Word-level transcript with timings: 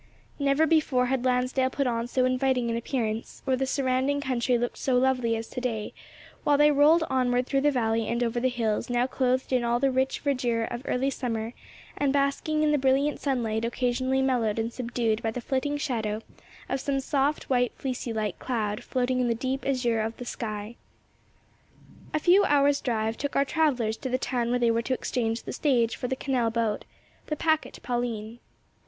Never 0.39 0.65
before 0.65 1.05
had 1.05 1.25
Lansdale 1.25 1.69
put 1.69 1.85
on 1.85 2.07
so 2.07 2.25
inviting 2.25 2.71
an 2.71 2.75
appearance, 2.75 3.43
or 3.45 3.55
the 3.55 3.67
surrounding 3.67 4.19
country 4.19 4.57
looked 4.57 4.79
so 4.79 4.95
lovely 4.97 5.35
as 5.35 5.47
to 5.49 5.61
day, 5.61 5.93
while 6.43 6.57
they 6.57 6.71
rolled 6.71 7.03
onward 7.07 7.45
through 7.45 7.61
the 7.61 7.69
valley 7.69 8.07
and 8.07 8.23
over 8.23 8.39
the 8.39 8.49
hills 8.49 8.89
now 8.89 9.05
clothed 9.05 9.53
in 9.53 9.63
all 9.63 9.79
the 9.79 9.91
rich 9.91 10.21
verdure 10.21 10.63
of 10.71 10.81
early 10.85 11.11
summer 11.11 11.53
and 11.95 12.11
basking 12.13 12.63
in 12.63 12.71
the 12.71 12.79
brilliant 12.79 13.19
sunlight 13.19 13.63
occasionally 13.63 14.23
mellowed 14.23 14.57
and 14.57 14.73
subdued 14.73 15.21
by 15.21 15.29
the 15.29 15.39
flitting 15.39 15.77
shadow 15.77 16.23
of 16.67 16.79
some 16.79 16.99
soft, 16.99 17.47
white, 17.47 17.71
fleecy 17.75 18.11
like 18.11 18.39
cloud 18.39 18.83
floating 18.83 19.19
in 19.19 19.27
the 19.27 19.35
deep 19.35 19.63
azure 19.67 20.01
of 20.01 20.17
the 20.17 20.25
sky. 20.25 20.77
A 22.11 22.17
few 22.19 22.43
hours' 22.45 22.81
drive 22.81 23.17
took 23.17 23.35
our 23.35 23.45
travellers 23.45 23.97
to 23.97 24.09
the 24.09 24.17
town 24.17 24.49
where 24.49 24.57
they 24.57 24.71
were 24.71 24.81
to 24.81 24.95
exchange 24.95 25.43
the 25.43 25.53
stage 25.53 25.95
for 25.95 26.07
the 26.07 26.15
canal 26.15 26.49
boat, 26.49 26.85
the 27.27 27.35
packet 27.35 27.77
Pauline. 27.83 28.39